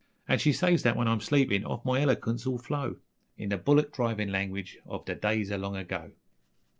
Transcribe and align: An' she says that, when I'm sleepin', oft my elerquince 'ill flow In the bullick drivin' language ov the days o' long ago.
An' 0.27 0.39
she 0.39 0.51
says 0.51 0.81
that, 0.81 0.95
when 0.95 1.07
I'm 1.07 1.19
sleepin', 1.19 1.63
oft 1.63 1.85
my 1.85 1.99
elerquince 1.99 2.47
'ill 2.47 2.57
flow 2.57 2.95
In 3.37 3.49
the 3.49 3.57
bullick 3.59 3.91
drivin' 3.91 4.31
language 4.31 4.79
ov 4.89 5.05
the 5.05 5.13
days 5.13 5.51
o' 5.51 5.57
long 5.57 5.75
ago. 5.77 6.09